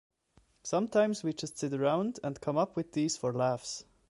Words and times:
Sometimes 0.63 1.21
we 1.21 1.31
just 1.31 1.59
sit 1.59 1.75
around 1.75 2.19
and 2.23 2.41
come 2.41 2.57
up 2.57 2.75
with 2.75 2.93
these 2.93 3.17
for 3.17 3.31
laughs. 3.31 3.85